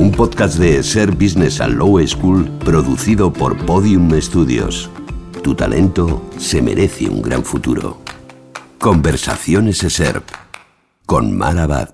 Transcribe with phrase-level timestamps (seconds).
[0.00, 4.88] Un podcast de ESER Business and Law School producido por Podium Studios.
[5.42, 7.98] Tu talento se merece un gran futuro.
[8.78, 10.22] Conversaciones ESER
[11.04, 11.90] con Marabad.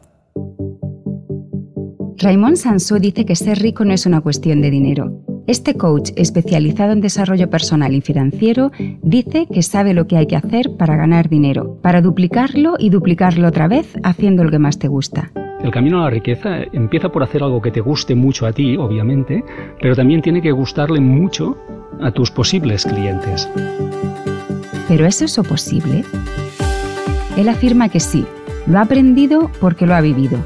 [2.19, 5.25] Raymond Sansó dice que ser rico no es una cuestión de dinero.
[5.49, 8.71] Este coach especializado en desarrollo personal y financiero
[9.03, 13.49] dice que sabe lo que hay que hacer para ganar dinero, para duplicarlo y duplicarlo
[13.49, 15.33] otra vez haciendo lo que más te gusta.
[15.63, 18.77] El camino a la riqueza empieza por hacer algo que te guste mucho a ti,
[18.77, 19.45] obviamente,
[19.81, 21.57] pero también tiene que gustarle mucho
[22.01, 23.49] a tus posibles clientes.
[24.89, 26.05] ¿Pero es eso posible?
[27.37, 28.25] Él afirma que sí,
[28.67, 30.39] lo ha aprendido porque lo ha vivido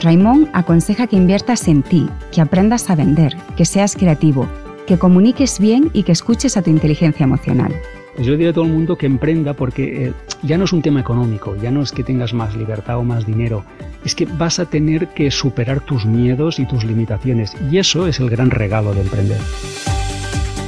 [0.00, 4.46] Raymond aconseja que inviertas en ti, que aprendas a vender, que seas creativo,
[4.86, 7.74] que comuniques bien y que escuches a tu inteligencia emocional.
[8.18, 11.00] Yo diría a todo el mundo que emprenda porque eh, ya no es un tema
[11.00, 13.64] económico, ya no es que tengas más libertad o más dinero,
[14.04, 18.18] es que vas a tener que superar tus miedos y tus limitaciones y eso es
[18.18, 19.38] el gran regalo de emprender.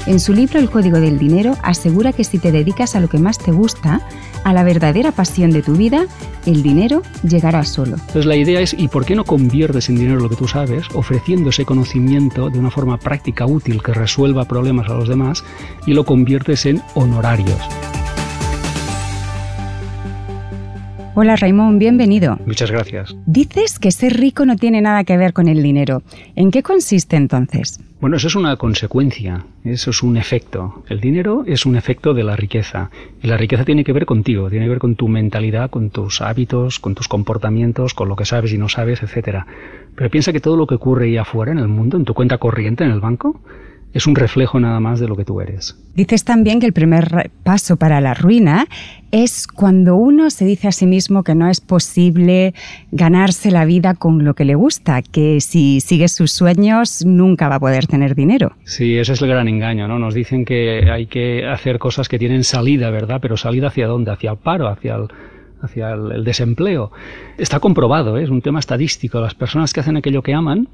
[0.07, 3.19] En su libro El Código del Dinero asegura que si te dedicas a lo que
[3.19, 4.01] más te gusta,
[4.45, 6.07] a la verdadera pasión de tu vida,
[6.47, 7.97] el dinero llegará solo.
[7.97, 10.87] Entonces la idea es, ¿y por qué no conviertes en dinero lo que tú sabes,
[10.95, 15.45] ofreciendo ese conocimiento de una forma práctica, útil, que resuelva problemas a los demás,
[15.87, 17.59] y lo conviertes en honorarios?
[21.15, 22.39] Hola Raymond, bienvenido.
[22.47, 23.15] Muchas gracias.
[23.27, 26.03] Dices que ser rico no tiene nada que ver con el dinero.
[26.37, 27.81] ¿En qué consiste entonces?
[28.01, 30.83] Bueno, eso es una consecuencia, eso es un efecto.
[30.89, 32.91] El dinero es un efecto de la riqueza.
[33.23, 36.23] Y la riqueza tiene que ver contigo, tiene que ver con tu mentalidad, con tus
[36.23, 39.41] hábitos, con tus comportamientos, con lo que sabes y no sabes, etc.
[39.95, 42.39] Pero piensa que todo lo que ocurre ahí afuera en el mundo, en tu cuenta
[42.39, 43.39] corriente en el banco,
[43.93, 45.77] es un reflejo nada más de lo que tú eres.
[45.95, 48.67] Dices también que el primer paso para la ruina
[49.11, 52.55] es cuando uno se dice a sí mismo que no es posible
[52.93, 57.57] ganarse la vida con lo que le gusta, que si sigue sus sueños nunca va
[57.57, 58.53] a poder tener dinero.
[58.65, 59.99] Sí, ese es el gran engaño, ¿no?
[59.99, 63.19] Nos dicen que hay que hacer cosas que tienen salida, ¿verdad?
[63.21, 64.13] Pero salida hacia dónde?
[64.13, 65.09] Hacia el paro, hacia el
[65.63, 66.91] hacia el, desempleo.
[67.39, 68.25] Está comprobado, ¿eh?
[68.25, 69.21] es un tema estadístico.
[69.21, 70.69] Las personas que hacen aquello que aman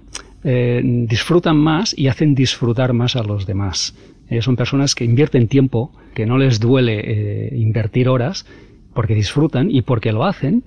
[0.47, 3.95] eh, disfrutan más y hacen disfrutar más a los demás.
[4.31, 8.47] Eh, son personas que invierten tiempo, que no les duele invertir horas,
[8.95, 10.63] porque disfrutan y porque lo hacen,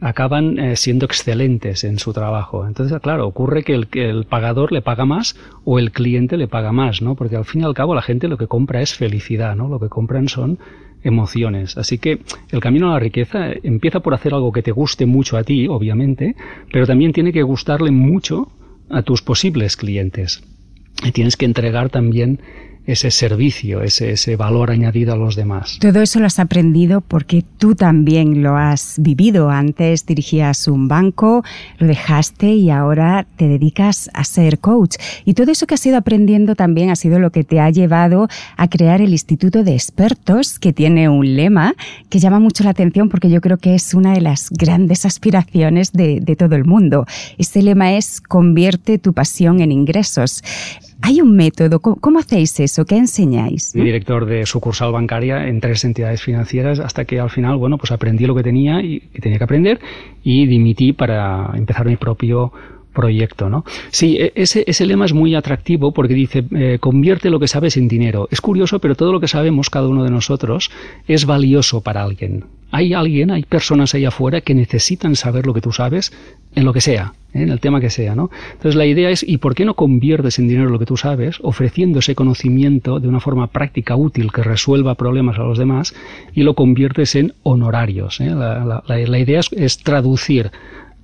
[0.00, 2.66] acaban siendo excelentes en su trabajo.
[2.66, 7.02] Entonces, claro, ocurre que el, pagador le paga más o el cliente le paga más,
[7.02, 7.16] ¿no?
[7.16, 9.68] Porque al fin y al cabo la gente lo que compra es felicidad, ¿no?
[9.68, 10.58] Lo que compran son
[11.04, 11.76] emociones.
[11.76, 12.20] Así que
[12.50, 15.66] el camino a la riqueza empieza por hacer algo que te guste mucho a ti,
[15.68, 16.36] obviamente,
[16.72, 18.48] pero también tiene que gustarle mucho
[18.92, 20.42] a tus posibles clientes.
[21.02, 22.40] Y tienes que entregar también
[22.86, 25.78] ese servicio, ese, ese, valor añadido a los demás.
[25.80, 29.50] Todo eso lo has aprendido porque tú también lo has vivido.
[29.50, 31.44] Antes dirigías un banco,
[31.78, 34.96] lo dejaste y ahora te dedicas a ser coach.
[35.24, 38.28] Y todo eso que has ido aprendiendo también ha sido lo que te ha llevado
[38.56, 41.74] a crear el Instituto de Expertos, que tiene un lema
[42.08, 45.92] que llama mucho la atención porque yo creo que es una de las grandes aspiraciones
[45.92, 47.06] de, de todo el mundo.
[47.38, 50.42] Este lema es convierte tu pasión en ingresos.
[51.02, 51.80] ¿Hay un método?
[51.80, 52.84] ¿Cómo, hacéis eso?
[52.84, 53.72] ¿Qué enseñáis?
[53.72, 57.90] Fui director de sucursal bancaria en tres entidades financieras hasta que al final, bueno, pues
[57.90, 59.80] aprendí lo que tenía y que tenía que aprender
[60.22, 62.52] y dimití para empezar mi propio
[62.92, 63.64] proyecto, ¿no?
[63.90, 67.76] Sí, e, ese, ese lema es muy atractivo porque dice, eh, convierte lo que sabes
[67.76, 68.28] en dinero.
[68.30, 70.70] Es curioso, pero todo lo que sabemos cada uno de nosotros
[71.08, 72.44] es valioso para alguien.
[72.74, 76.10] Hay alguien, hay personas ahí afuera que necesitan saber lo que tú sabes
[76.54, 77.42] en lo que sea, ¿eh?
[77.42, 78.30] en el tema que sea, ¿no?
[78.52, 81.38] Entonces la idea es, ¿y por qué no conviertes en dinero lo que tú sabes,
[81.42, 85.94] ofreciendo ese conocimiento de una forma práctica, útil, que resuelva problemas a los demás,
[86.34, 88.20] y lo conviertes en honorarios?
[88.22, 88.30] ¿eh?
[88.30, 90.50] La, idea es, traducir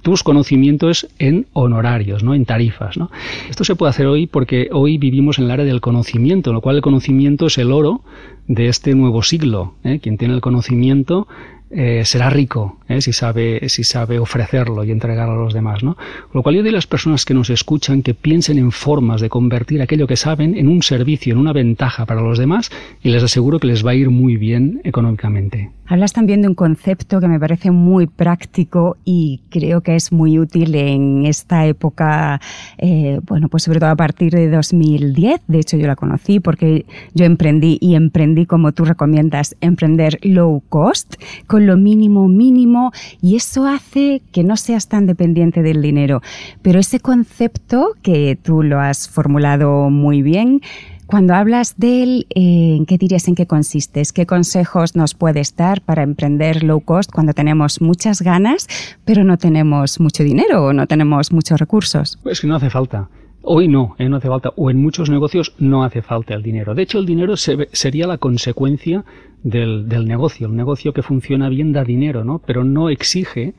[0.00, 2.34] tus conocimientos en honorarios, ¿no?
[2.34, 2.96] en tarifas.
[2.96, 3.10] ¿no?
[3.50, 6.76] Esto se puede hacer hoy porque hoy vivimos en el área del conocimiento, lo cual
[6.76, 8.02] el conocimiento es el oro
[8.46, 9.74] de este nuevo siglo.
[9.84, 9.98] ¿eh?
[10.00, 11.28] Quien tiene el conocimiento
[11.70, 13.00] eh, será rico ¿eh?
[13.00, 15.82] si, sabe, si sabe ofrecerlo y entregarlo a los demás.
[15.82, 15.96] ¿no?
[16.32, 19.28] Lo cual yo digo a las personas que nos escuchan que piensen en formas de
[19.28, 22.70] convertir aquello que saben en un servicio, en una ventaja para los demás
[23.02, 25.70] y les aseguro que les va a ir muy bien económicamente.
[25.90, 30.38] Hablas también de un concepto que me parece muy práctico y creo que es muy
[30.38, 32.42] útil en esta época,
[32.76, 35.40] eh, bueno, pues sobre todo a partir de 2010.
[35.46, 40.62] De hecho, yo la conocí porque yo emprendí y emprendí como tú recomiendas, emprender low
[40.68, 41.14] cost,
[41.58, 46.22] lo mínimo mínimo, y eso hace que no seas tan dependiente del dinero.
[46.62, 50.60] Pero ese concepto que tú lo has formulado muy bien,
[51.08, 54.02] cuando hablas de él, ¿en qué dirías en qué consiste?
[54.14, 58.68] ¿Qué consejos nos puedes dar para emprender low cost cuando tenemos muchas ganas,
[59.06, 62.18] pero no tenemos mucho dinero o no tenemos muchos recursos?
[62.22, 63.08] Pues que no hace falta.
[63.40, 64.06] Hoy no, ¿eh?
[64.10, 64.52] no hace falta.
[64.56, 66.74] O en muchos negocios no hace falta el dinero.
[66.74, 69.06] De hecho, el dinero sería la consecuencia
[69.42, 70.46] del, negocio.
[70.46, 72.40] El negocio que funciona bien da dinero, ¿no?
[72.44, 73.54] Pero no exige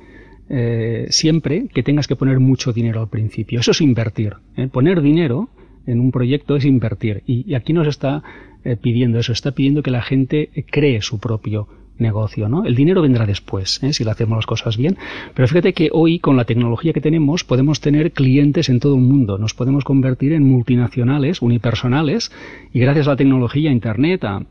[0.49, 3.59] eh, siempre que tengas que poner mucho dinero al principio.
[3.59, 4.35] Eso es invertir.
[4.57, 4.67] ¿eh?
[4.67, 5.49] Poner dinero
[5.85, 7.23] en un proyecto es invertir.
[7.25, 8.23] Y, aquí nos está
[8.63, 11.67] eh, pidiendo eso, está pidiendo que la gente cree su propio
[11.97, 12.65] negocio, ¿no?
[12.65, 13.91] El dinero vendrá después, ¿eh?
[13.91, 14.97] si lo hacemos las cosas bien.
[15.33, 19.01] Pero fíjate que hoy, con la tecnología que tenemos, podemos tener clientes en todo el
[19.01, 19.37] mundo.
[19.37, 22.31] Nos podemos convertir en multinacionales, unipersonales,
[22.71, 24.45] y gracias a la tecnología, a Internet, a,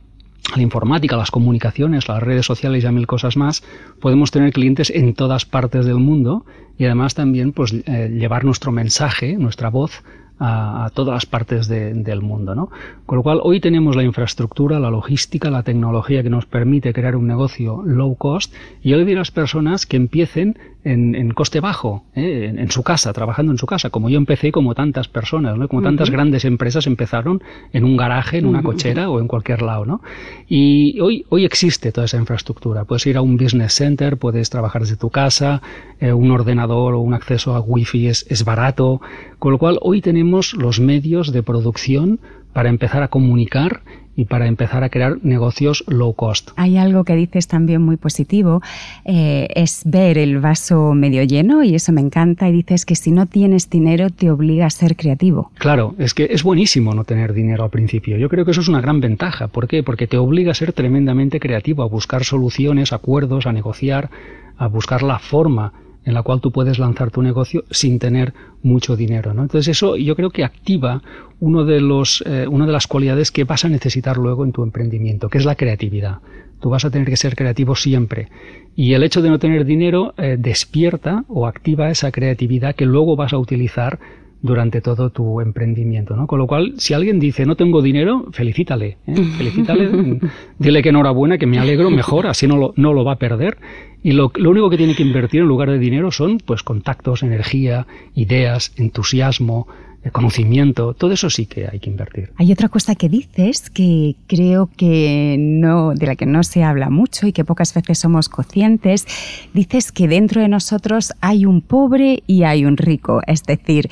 [0.57, 3.63] la informática, las comunicaciones, las redes sociales y a mil cosas más,
[4.01, 6.45] podemos tener clientes en todas partes del mundo
[6.79, 10.03] y además también pues, eh, llevar nuestro mensaje, nuestra voz
[10.39, 12.55] a, todas las partes del mundo.
[12.55, 12.71] ¿no?
[13.07, 17.17] Con lo cual, hoy tenemos la infraestructura, la logística, la tecnología que nos permite crear
[17.17, 18.55] un negocio low cost.
[18.83, 22.55] Y le digo a las personas que empiecen en, coste bajo, ¿eh?
[22.57, 25.69] en, su casa, trabajando en su casa, como yo empecé, como tantas personas, ¿no?
[25.69, 27.43] como tantas grandes empresas empezaron
[27.73, 29.85] en un garaje, en una cochera o en cualquier lado.
[29.85, 30.01] ¿no?
[30.49, 32.85] Y hoy, hoy existe toda esa infraestructura.
[32.85, 35.61] Puedes ir a un business center, puedes trabajar desde tu casa,
[36.01, 39.01] eh, un ordenador o un acceso a wifi es, es barato.
[39.39, 42.19] Con lo cual, hoy tenemos los medios de producción
[42.53, 43.83] para empezar a comunicar
[44.17, 46.51] y para empezar a crear negocios low cost.
[46.57, 48.63] Hay algo que dices también muy positivo,
[49.05, 53.13] eh, es ver el vaso medio lleno y eso me encanta y dices que si
[53.13, 55.53] no tienes dinero te obliga a ser creativo.
[55.59, 58.17] Claro, es que es buenísimo no tener dinero al principio.
[58.17, 59.47] Yo creo que eso es una gran ventaja.
[59.47, 59.85] ¿Por qué?
[59.85, 64.11] Porque te obliga a ser tremendamente creativo, a buscar soluciones, acuerdos, a negociar,
[64.57, 65.75] a buscar la forma
[66.09, 68.33] en la cual tú puedes lanzar tu negocio sin tener
[68.63, 69.35] mucho dinero.
[69.35, 69.43] ¿no?
[69.43, 71.03] Entonces eso yo creo que activa
[71.39, 74.63] uno de los, eh, una de las cualidades que vas a necesitar luego en tu
[74.63, 76.21] emprendimiento, que es la creatividad.
[76.61, 78.31] Tú vas a tener que ser creativo siempre.
[78.75, 83.15] Y el hecho de no tener dinero eh, despierta o activa esa creatividad que luego
[83.15, 83.99] vas a utilizar
[84.41, 86.27] durante todo tu emprendimiento, ¿no?
[86.27, 89.15] Con lo cual, si alguien dice no tengo dinero, felicítale, ¿eh?
[89.37, 90.21] felicítale,
[90.59, 93.59] dile que enhorabuena, que me alegro, mejor, así no lo, no lo va a perder.
[94.03, 97.25] Y lo, lo, único que tiene que invertir en lugar de dinero son pues contactos,
[97.25, 99.67] energía, ideas, entusiasmo,
[100.13, 102.31] conocimiento, todo eso sí que hay que invertir.
[102.37, 106.89] Hay otra cosa que dices que creo que no, de la que no se habla
[106.91, 109.07] mucho y que pocas veces somos conscientes.
[109.53, 113.21] Dices que dentro de nosotros hay un pobre y hay un rico.
[113.27, 113.91] Es decir,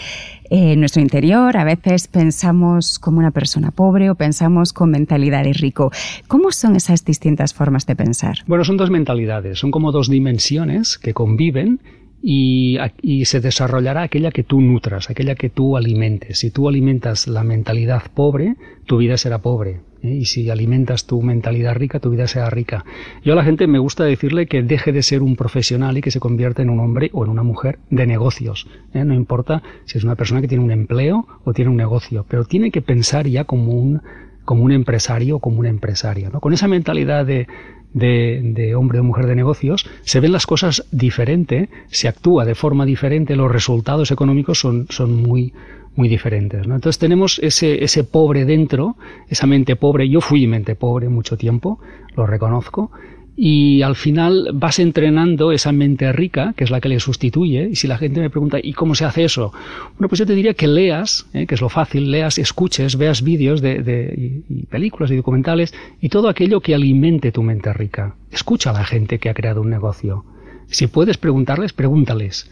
[0.51, 5.53] en nuestro interior a veces pensamos como una persona pobre o pensamos con mentalidad de
[5.53, 5.91] rico.
[6.29, 8.39] ¿Cómo son esas distintas formas de pensar?
[8.47, 11.81] Bueno, son dos mentalidades, son como dos dimensiones que conviven
[12.23, 12.79] y,
[13.25, 16.39] se desarrollará aquella que tú nutras, aquella que tú alimentes.
[16.39, 19.81] Si tú alimentas la mentalidad pobre, tu vida será pobre.
[20.03, 20.15] ¿eh?
[20.15, 22.85] Y si alimentas tu mentalidad rica, tu vida será rica.
[23.25, 26.11] Yo a la gente me gusta decirle que deje de ser un profesional y que
[26.11, 28.69] se convierta en un hombre o en una mujer de negocios.
[28.95, 29.05] ¿eh?
[29.05, 32.45] No importa si es una persona que tiene un empleo o tiene un negocio, pero
[32.45, 34.03] tiene que pensar ya como un
[34.47, 36.31] como un empresario o como una empresaria.
[36.33, 36.41] ¿no?
[36.41, 37.47] Con esa mentalidad de,
[37.93, 42.87] de, hombre o mujer de negocios, se ven las cosas diferente, se actúa de forma
[42.87, 45.53] diferente, los resultados económicos son, son muy,
[45.97, 46.65] muy diferentes.
[46.65, 48.97] Entonces tenemos ese, ese pobre dentro,
[49.29, 50.09] esa mente pobre.
[50.09, 51.81] Yo fui mente pobre mucho tiempo,
[52.15, 52.93] lo reconozco,
[53.37, 57.77] y al final vas entrenando esa mente rica, que es la que le sustituye, y
[57.77, 59.53] si la gente me pregunta, ¿y cómo se hace eso?
[59.99, 61.47] Bueno, pues yo te diría que leas, ¿eh?
[61.47, 66.09] que es lo fácil, leas, escuches, veas vídeos de, de y películas y documentales, y
[66.09, 68.15] todo aquello que alimente tu mente rica.
[68.33, 70.25] Escucha a la gente que ha creado un negocio.
[70.69, 72.51] Si puedes preguntarles, pregúntales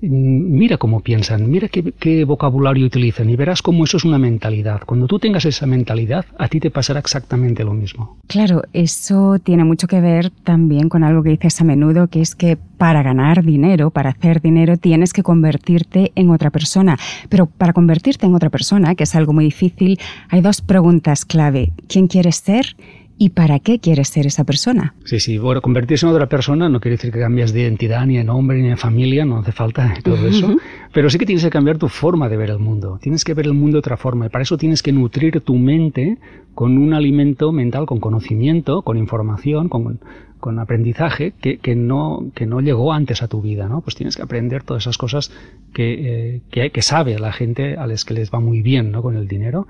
[0.00, 4.82] mira cómo piensan, mira qué, vocabulario utilizan y verás cómo eso es una mentalidad.
[4.86, 8.18] Cuando tú tengas esa mentalidad, a ti te pasará exactamente lo mismo.
[8.26, 12.34] Claro, eso tiene mucho que ver también con algo que dices a menudo, que es
[12.34, 16.96] que para ganar dinero, para hacer dinero, tienes que convertirte en otra persona.
[17.28, 21.72] Pero para convertirte en otra persona, que es algo muy difícil, hay dos preguntas clave.
[21.88, 22.76] ¿Quién quieres ser?
[23.18, 24.94] Y para qué quieres ser esa persona.
[25.04, 28.16] Sí, sí, bueno, convertirse en otra persona no quiere decir que cambies de identidad, ni
[28.16, 30.56] de nombre, ni de familia, no hace falta todo eso,
[30.92, 33.46] pero sí que tienes que cambiar tu forma de ver el mundo, tienes que ver
[33.46, 36.18] el mundo de otra forma y para eso tienes que nutrir tu mente
[36.54, 40.00] con un alimento mental, con conocimiento, con información, con,
[40.38, 43.80] con aprendizaje que, que, no, que no llegó antes a tu vida, ¿no?
[43.80, 45.32] Pues tienes que aprender todas esas cosas
[45.72, 49.02] que, eh, que, que sabe la gente a las que les va muy bien, ¿no?
[49.02, 49.66] Con el dinero.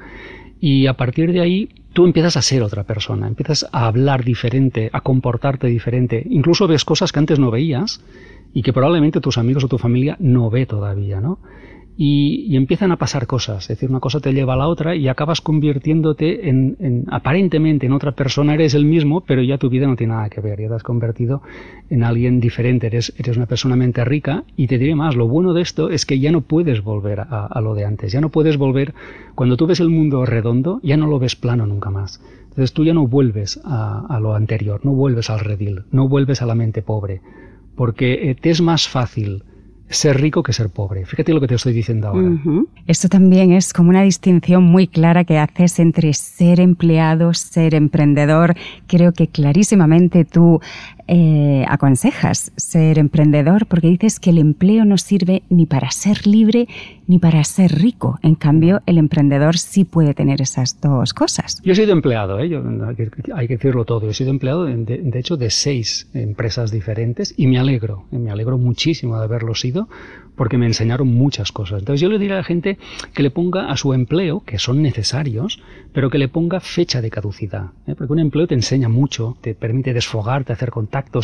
[0.60, 4.90] Y a partir de ahí tú empiezas a ser otra persona, empiezas a hablar diferente,
[4.92, 8.02] a comportarte diferente, incluso ves cosas que antes no veías
[8.52, 11.38] y que probablemente tus amigos o tu familia no ve todavía, ¿no?
[12.00, 13.64] Y, empiezan a pasar cosas.
[13.64, 17.92] Es decir, una cosa te lleva a la otra y acabas convirtiéndote en, aparentemente en
[17.92, 18.54] otra persona.
[18.54, 20.60] Eres el mismo, pero ya tu vida no tiene nada que ver.
[20.60, 21.42] Ya te has convertido
[21.90, 22.86] en alguien diferente.
[22.86, 25.16] Eres, eres una persona mente rica y te diré más.
[25.16, 28.12] Lo bueno de esto es que ya no puedes volver a, lo de antes.
[28.12, 28.94] Ya no puedes volver.
[29.34, 32.22] Cuando tú ves el mundo redondo, ya no lo ves plano nunca más.
[32.44, 36.46] Entonces tú ya no vuelves a, lo anterior, no vuelves al redil, no vuelves a
[36.46, 37.22] la mente pobre,
[37.74, 39.42] porque eh, te es más fácil
[39.88, 41.07] ser rico que ser pobre.
[41.07, 42.30] Fíjate lo que te estoy diciendo ahora.
[42.87, 48.54] Esto también es como una distinción muy clara que haces entre ser empleado, ser emprendedor.
[48.87, 50.61] Creo que clarísimamente tú
[51.08, 56.68] eh, aconsejas ser emprendedor porque dices que el empleo no sirve ni para ser libre
[57.06, 58.18] ni para ser rico.
[58.22, 61.60] En cambio, el emprendedor sí puede tener esas dos cosas.
[61.64, 62.50] Yo he sido empleado, ¿eh?
[63.34, 64.02] hay, que, decirlo todo.
[64.02, 68.18] Yo he sido empleado, de, de, hecho, de seis empresas diferentes y me alegro, eh,
[68.18, 69.88] me alegro muchísimo de haberlo sido
[70.38, 71.80] porque me enseñaron muchas cosas.
[71.80, 72.78] Entonces yo le diría a la gente
[73.12, 75.60] que le ponga a su empleo, que son necesarios,
[75.92, 77.72] pero que le ponga fecha de caducidad.
[77.86, 77.94] ¿eh?
[77.96, 80.70] Porque un empleo te enseña mucho, te permite desfogarte, hacer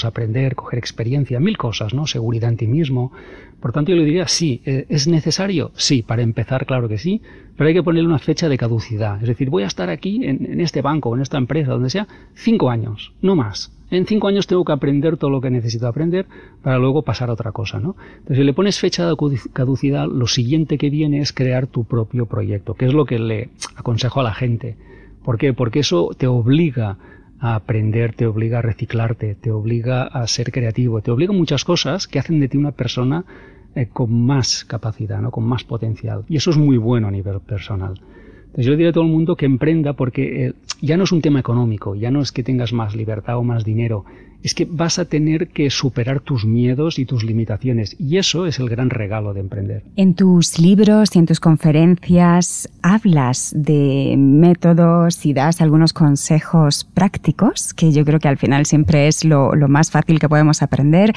[0.04, 2.06] aprender, coger experiencia, mil cosas, ¿no?
[2.06, 3.12] Seguridad en ti mismo.
[3.60, 5.70] Por tanto yo le diría, sí, ¿e-, ¿es necesario?
[5.74, 7.22] Sí, para empezar, claro que sí,
[7.56, 9.20] pero hay que ponerle una fecha de caducidad.
[9.22, 12.70] Es decir, voy a estar aquí en, este banco en esta empresa, donde sea, cinco
[12.70, 16.26] años, no más en cinco años tengo que aprender todo lo que necesito aprender
[16.62, 17.96] para luego pasar a otra cosa, ¿no?
[18.14, 19.16] Entonces, si le pones fecha de
[19.52, 23.50] caducidad, lo siguiente que viene es crear tu propio proyecto, que es lo que le
[23.76, 24.76] aconsejo a la gente.
[25.24, 25.52] ¿Por qué?
[25.52, 26.98] Porque eso te obliga
[27.44, 31.62] a aprender, te obliga a reciclarte, te obliga a ser creativo, te obliga a muchas
[31.62, 33.26] cosas que hacen de ti una persona
[33.74, 35.30] eh, con más capacidad, ¿no?
[35.30, 36.24] con más potencial.
[36.26, 38.00] Y eso es muy bueno a nivel personal.
[38.46, 41.20] Entonces yo diría a todo el mundo que emprenda porque eh, ya no es un
[41.20, 44.06] tema económico, ya no es que tengas más libertad o más dinero,
[44.44, 47.96] es que vas a tener que superar tus miedos y tus limitaciones.
[47.98, 49.82] Y eso es el gran regalo de emprender.
[49.96, 57.72] En tus libros y en tus conferencias hablas de métodos y das algunos consejos prácticos,
[57.72, 61.14] que yo creo que al final siempre es lo, lo más fácil que podemos aprender.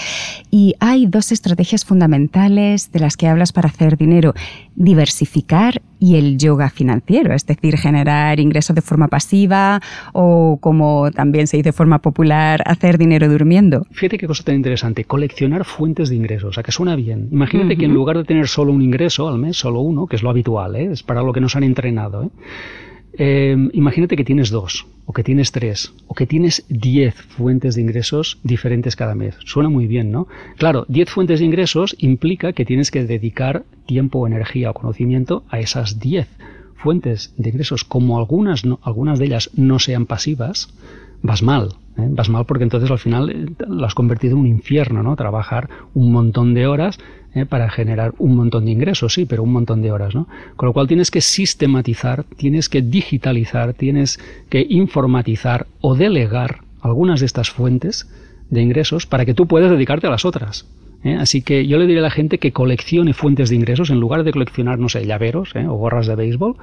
[0.50, 4.34] Y hay dos estrategias fundamentales de las que hablas para hacer dinero.
[4.76, 9.82] Diversificar y el yoga financiero, es decir, generar ingresos de forma pasiva
[10.14, 13.88] o, como también se dice de forma popular, hacer dinero durmiendo.
[13.92, 17.30] Fíjate qué cosa tan interesante, coleccionar fuentes de ingresos, o sea, que suena bien.
[17.32, 20.22] Imagínate que en lugar de tener solo un ingreso al mes, solo uno, que es
[20.22, 20.92] lo habitual, ¿eh?
[20.92, 22.30] es para lo que nos han entrenado, ¿eh?
[23.20, 27.82] Em, imagínate que tienes dos, o que tienes tres, o que tienes diez fuentes de
[27.82, 29.36] ingresos diferentes cada mes.
[29.44, 30.28] Suena muy bien, ¿no?
[30.58, 35.60] Claro, diez fuentes de ingresos implica que tienes que dedicar tiempo, energía o conocimiento a
[35.60, 36.28] esas diez
[36.76, 37.84] fuentes de ingresos.
[37.84, 40.72] Como algunas, algunas de ellas no sean pasivas,
[41.22, 41.70] vas mal.
[41.98, 42.08] ¿eh?
[42.10, 45.16] Vas mal porque entonces al final eh, lo has convertido en un infierno, ¿no?
[45.16, 47.00] Trabajar un montón de horas
[47.34, 47.46] ¿eh?
[47.46, 50.28] para generar un montón de ingresos, sí, pero un montón de horas, ¿no?
[50.56, 54.20] Con lo cual tienes que sistematizar, tienes que digitalizar, tienes
[54.50, 58.08] que informatizar o delegar algunas de estas fuentes
[58.50, 60.66] de ingresos para que tú puedas dedicarte a las otras.
[61.04, 61.16] ¿eh?
[61.16, 64.24] Así que yo le diré a la gente que coleccione fuentes de ingresos en lugar
[64.24, 65.68] de coleccionar, no sé, llaveros ¿eh?
[65.68, 66.56] o gorras de béisbol.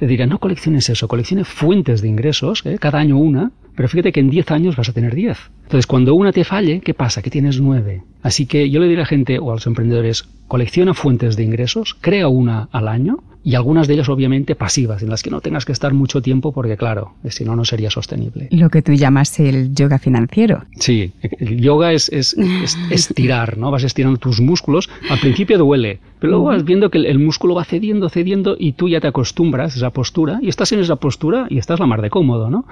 [0.00, 4.20] Le diré, no colecciones eso, coleccione fuentes de ingresos, cada año una, pero fíjate que
[4.20, 5.38] en 10 años vas a tener 10.
[5.64, 7.22] Entonces, cuando una te falle, ¿qué pasa?
[7.22, 8.02] Que tienes 9.
[8.22, 11.44] Así que yo le diré a la gente o a los emprendedores, colecciona fuentes de
[11.44, 15.40] ingresos, crea una al año y algunas de ellas obviamente pasivas, en las que no
[15.40, 18.48] tengas que estar mucho tiempo porque claro, si no, no sería sostenible.
[18.50, 20.64] Lo que tú llamas el yoga financiero.
[20.80, 23.70] Sí, el yoga es, es, es estirar, ¿no?
[23.70, 24.90] Vas estirando tus músculos.
[25.08, 28.88] Al principio duele, pero luego vas viendo que el, músculo va cediendo, cediendo y tú
[28.88, 32.02] ya te acostumbras a esa postura y estás en esa postura y estás la mar
[32.02, 32.66] de cómodo, ¿no?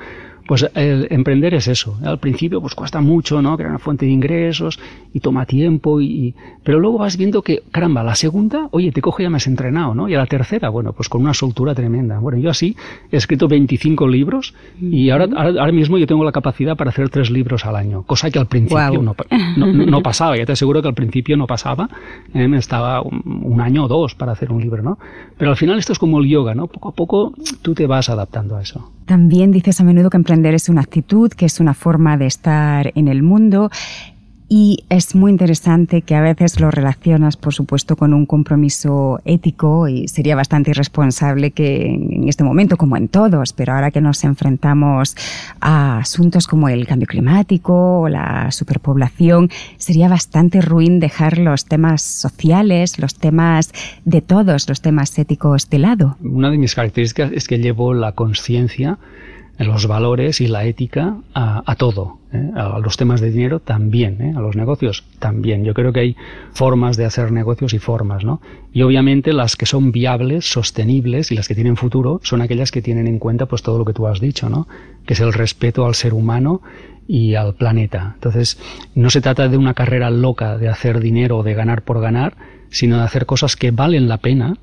[0.47, 1.99] Pues el emprender es eso.
[2.05, 3.57] Al principio pues cuesta mucho, ¿no?
[3.57, 4.79] Crear una fuente de ingresos
[5.13, 9.23] y toma tiempo y, pero luego vas viendo que, caramba, la segunda, oye, te coge
[9.23, 10.09] ya más entrenado, ¿no?
[10.09, 12.19] Y a la tercera, bueno, pues con una soltura tremenda.
[12.19, 12.77] Bueno, yo así
[13.11, 17.31] he escrito 25 libros y ahora, ahora, mismo yo tengo la capacidad para hacer tres
[17.31, 19.15] libros al año, cosa que al principio no,
[19.57, 20.37] no, pasaba.
[20.37, 21.89] Ya te aseguro que al principio no pasaba.
[22.35, 22.49] ¿eh?
[22.57, 24.99] estaba un, año o dos para hacer un libro, ¿no?
[25.39, 26.67] Pero al final esto es como el yoga, ¿no?
[26.67, 27.33] Poco a poco
[27.63, 28.91] tú te vas adaptando a eso.
[29.07, 32.93] También dices a menudo que emprender es una actitud, que es una forma de estar
[32.95, 33.71] en el mundo.
[34.47, 39.89] Y es muy interesante que a veces lo relacionas, por supuesto, con un compromiso ético
[39.89, 44.23] y sería bastante irresponsable que en este momento, como en todos, pero ahora que nos
[44.23, 45.17] enfrentamos
[45.61, 49.49] a asuntos como el cambio climático o la superpoblación,
[49.79, 53.73] sería bastante ruin dejar los temas sociales, los temas
[54.05, 56.19] de todos, los temas éticos de lado.
[56.23, 58.99] Una de mis características es que llevo la conciencia
[59.59, 62.51] los valores y la ética a, todo, ¿eh?
[62.57, 64.35] a los temas de dinero también, ¿eh?
[64.37, 65.65] a los negocios también.
[65.65, 66.17] Yo creo que hay
[66.53, 68.41] formas de hacer negocios y formas, ¿no?
[68.73, 72.83] Y obviamente las que son viables, sostenibles y las que tienen futuro son aquellas que
[72.83, 74.67] tienen en cuenta pues todo lo que tú has dicho, ¿no?
[75.07, 76.61] Que es el respeto al ser humano
[77.07, 78.13] y al planeta.
[78.15, 78.59] Entonces,
[78.95, 82.37] no se trata de una carrera loca de hacer dinero o de ganar por ganar,
[82.71, 84.57] sino de hacer cosas que valen la pena,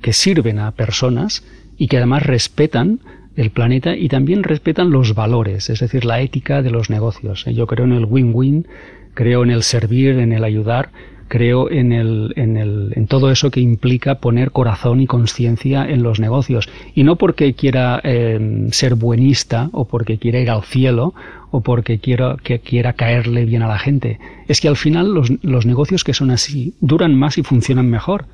[0.00, 1.44] que sirven a personas
[1.76, 3.00] y que además respetan
[3.38, 7.44] el planeta y también respetan los valores, es decir, la ética de los negocios.
[7.44, 8.66] Yo creo en el win-win,
[9.14, 10.90] creo en el servir, en el ayudar,
[11.28, 16.02] creo en, el, en, el, en todo eso que implica poner corazón y conciencia en
[16.02, 16.68] los negocios.
[16.96, 21.14] Y no porque quiera em, ser buenista o porque quiera ir al cielo
[21.52, 24.18] o porque quiera, que quiera caerle bien a la gente.
[24.48, 28.24] Es que al final los, los negocios que son así duran más y funcionan mejor.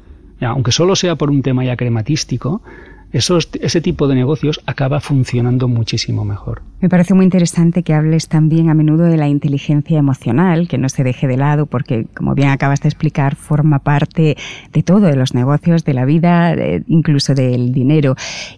[0.40, 2.62] aunque solo sea por un tema ya crematístico,
[3.14, 6.62] ese tipo de negocios acaba funcionando muchísimo mejor.
[6.80, 10.88] Me parece muy interesante que hables también a menudo de la inteligencia emocional, que no
[10.88, 14.37] se deje de lado porque, como bien acabas de explicar, forma parte
[14.73, 16.54] de todo, de los negocios, de la vida,
[16.87, 18.16] incluso del dinero.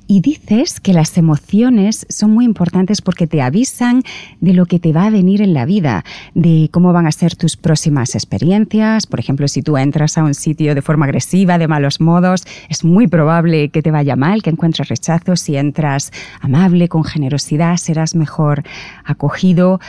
[0.09, 4.03] Y dices que las emociones son muy importantes porque te avisan
[4.41, 7.37] de lo que te va a venir en la vida, de cómo van a ser
[7.37, 9.07] tus próximas experiencias.
[9.07, 12.85] Por ejemplo, si tú entras a un sitio de forma agresiva, de malos modos, es
[12.85, 18.15] muy probable que te vaya mal, que encuentres rechazo, si entras amable, con generosidad, serás
[18.15, 18.63] mejor
[19.05, 19.81] acogido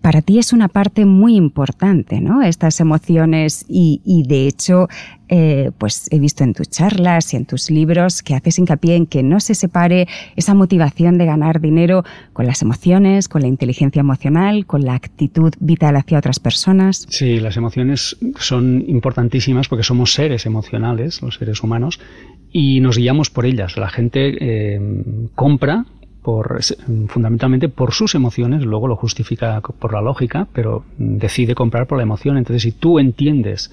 [0.00, 2.42] para ti es una parte muy importante, ¿no?
[2.42, 4.88] Estas emociones y, de hecho,
[5.28, 9.06] eh, pues he visto en tus charlas y en tus libros que haces hincapié en
[9.06, 14.00] que no se separe esa motivación de ganar dinero con las emociones, con la inteligencia
[14.00, 17.06] emocional, con la actitud vital hacia otras personas.
[17.10, 22.00] Sí, las emociones son importantísimas porque somos seres emocionales, los seres humanos,
[22.50, 23.76] y nos guiamos por ellas.
[23.76, 24.80] La gente eh,
[25.34, 25.84] compra
[26.22, 26.60] por,
[27.08, 32.04] fundamentalmente por sus emociones, luego lo justifica por la lógica, pero decide comprar por la
[32.04, 32.36] emoción.
[32.36, 33.72] Entonces, si tú entiendes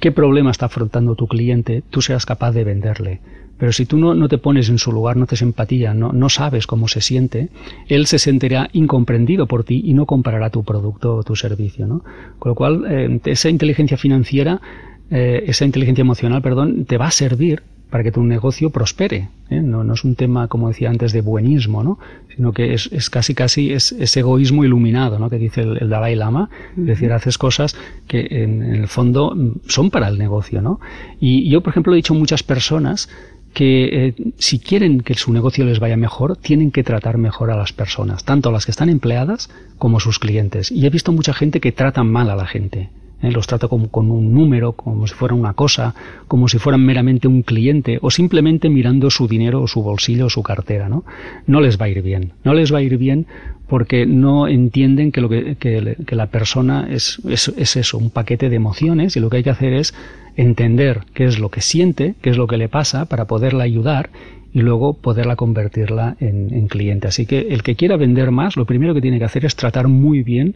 [0.00, 3.20] qué problema está afrontando tu cliente, tú serás capaz de venderle.
[3.58, 6.28] Pero si tú no, no te pones en su lugar, no te empatía, no, no,
[6.28, 7.48] sabes cómo se siente,
[7.88, 11.86] él se sentirá incomprendido por ti y no comprará tu producto o tu servicio.
[11.86, 12.04] ¿no?
[12.38, 14.60] Con lo cual, eh, esa inteligencia financiera,
[15.10, 19.28] eh, esa inteligencia emocional, perdón, te va a servir para que tu negocio prospere.
[19.48, 19.60] ¿eh?
[19.60, 21.98] No, no, es un tema, como decía antes, de buenismo, ¿no?
[22.34, 25.30] sino que es, es casi casi es, egoísmo iluminado, ¿no?
[25.30, 26.50] que dice el, Dalai Lama.
[26.76, 27.76] Es decir, haces cosas
[28.08, 30.62] que en, el fondo son para el negocio.
[30.62, 30.80] ¿no?
[31.20, 33.08] Y yo, por ejemplo, he dicho a muchas personas
[33.54, 37.56] que eh, si quieren que su negocio les vaya mejor, tienen que tratar mejor a
[37.56, 40.70] las personas, tanto a las que están empleadas como a sus clientes.
[40.70, 42.90] Y he visto mucha gente que trata mal a la gente.
[43.22, 43.30] ¿Eh?
[43.30, 45.94] los trata como, con un número, como si fuera una cosa,
[46.28, 50.30] como si fueran meramente un cliente o simplemente mirando su dinero o su bolsillo o
[50.30, 50.88] su cartera.
[50.88, 51.04] ¿no?
[51.46, 52.32] no les va a ir bien.
[52.44, 53.26] No les va a ir bien
[53.68, 58.48] porque no entienden que, lo que, que, la persona es, es, es, eso, un paquete
[58.48, 59.92] de emociones y lo que hay que hacer es
[60.36, 64.10] entender qué es lo que siente, qué es lo que le pasa para poderla ayudar
[64.56, 67.08] y luego poderla convertirla en, cliente.
[67.08, 69.86] Así que el que quiera vender más, lo primero que tiene que hacer es tratar
[69.86, 70.54] muy bien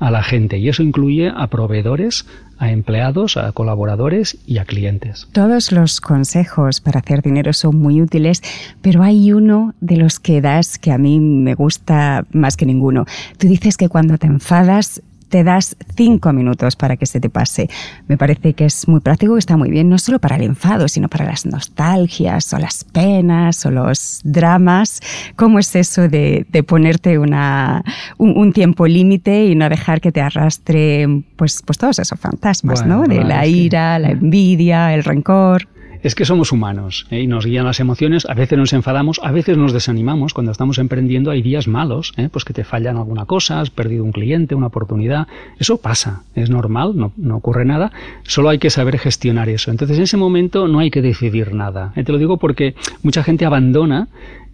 [0.00, 2.26] a la gente y eso incluye a proveedores,
[2.58, 5.28] a empleados, a colaboradores y a clientes.
[5.32, 8.42] Todos los consejos para hacer dinero son muy útiles,
[8.82, 13.04] pero hay uno de los que das que a mí me gusta más que ninguno.
[13.38, 17.70] Tú dices que cuando te enfadas te das cinco minutos para que se te pase.
[18.08, 20.88] Me parece que es muy práctico y está muy bien, no solo para el enfado,
[20.88, 25.00] sino para las nostalgias o las penas o los dramas.
[25.36, 27.82] ¿Cómo es eso de, ponerte una,
[28.18, 33.04] un, tiempo límite y no dejar que te arrastre pues, pues todos esos fantasmas, ¿no?
[33.04, 35.68] De la ira, la envidia, el rencor
[36.02, 37.22] es que somos humanos ¿eh?
[37.22, 40.78] y nos guían las emociones, a veces nos enfadamos, a veces nos desanimamos cuando estamos
[40.78, 42.28] emprendiendo, hay días malos, ¿eh?
[42.30, 46.50] pues que te fallan alguna cosa, has perdido un cliente, una oportunidad, eso pasa, es
[46.50, 49.70] normal, no, no ocurre nada, solo hay que saber gestionar eso.
[49.70, 51.92] Entonces en ese momento no hay que decidir nada.
[51.96, 52.04] ¿eh?
[52.04, 54.08] Te lo digo porque mucha gente abandona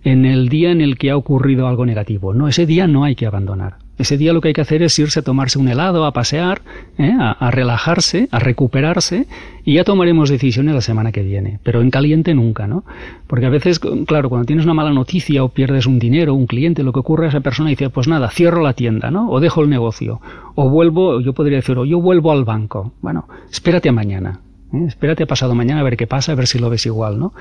[0.05, 2.33] en el día en el que ha ocurrido algo negativo.
[2.33, 3.86] No, ese día no hay que abandonar.
[3.99, 6.61] Ese día lo que hay que hacer es irse a tomarse un helado, a pasear,
[6.99, 7.13] ¿eh?
[7.19, 9.27] a, relajarse, a recuperarse
[9.65, 11.59] y ya tomaremos decisiones la semana que viene.
[11.63, 12.85] Pero en caliente nunca, ¿no?
[13.27, 16.83] Porque a veces, claro, cuando tienes una mala noticia o pierdes un dinero, un cliente,
[16.83, 19.31] lo que ocurre a esa persona dice, pues nada, cierro la tienda, ¿no?
[19.31, 20.21] O dejo el negocio.
[20.55, 22.93] O vuelvo, yo podría decir, o yo vuelvo al banco.
[23.01, 24.41] Bueno, espérate a mañana.
[24.73, 24.85] ¿Eh?
[24.87, 27.33] Espérate pasado mañana a ver qué pasa, a ver si lo ves igual, ¿no?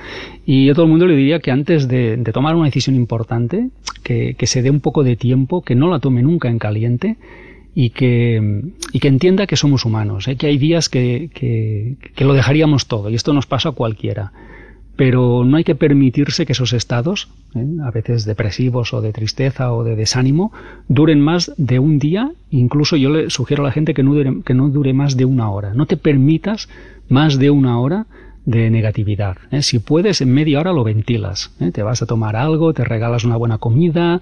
[0.45, 3.69] Y a todo el mundo le diría que antes de, tomar una decisión importante,
[4.03, 7.17] que, se dé un poco de tiempo, que no la tome nunca en caliente
[7.73, 10.35] y que, y que entienda que somos humanos, ¿eh?
[10.35, 14.31] que hay días que, que, lo dejaríamos todo, y esto nos pasa a cualquiera
[14.95, 17.65] pero no hay que permitirse que esos estados, ¿eh?
[17.84, 20.53] a veces depresivos o de tristeza o de desánimo,
[20.88, 22.31] duren más de un día.
[22.49, 25.25] Incluso yo le sugiero a la gente que no dure, que no dure más de
[25.25, 25.73] una hora.
[25.73, 26.69] No te permitas
[27.10, 28.08] más de una hora
[28.45, 29.38] de negatividad.
[29.51, 29.62] ¿eh?
[29.62, 31.51] Si puedes, en media hora lo ventilas.
[31.60, 31.71] ¿eh?
[31.71, 34.21] Te vas a tomar algo, te regalas una buena comida,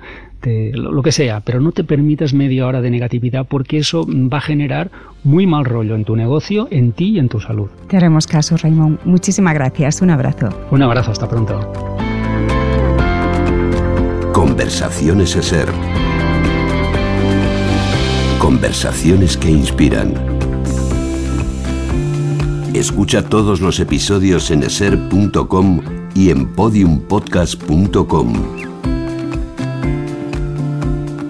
[0.74, 4.42] lo, que sea, pero no te permitas media hora de negatividad porque eso va a
[4.42, 4.92] generar
[5.24, 7.70] muy mal rollo en tu negocio, en ti y en tu salud.
[7.88, 9.00] Te haremos caso, Raymond.
[9.06, 10.02] Muchísimas gracias.
[10.02, 10.50] Un abrazo.
[10.72, 11.12] Un abrazo.
[11.12, 11.60] Hasta pronto.
[14.34, 15.70] Conversaciones ser.
[18.40, 20.33] Conversaciones que inspiran.
[22.74, 25.82] Escucha todos los episodios en eser.com
[26.16, 28.34] y en podiumpodcast.com.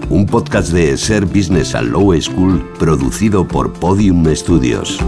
[0.08, 4.98] Un podcast de Eser Business and Low School producido por Podium Studios.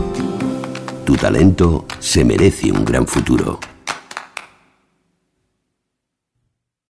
[1.06, 3.58] Tu talento se merece un gran futuro.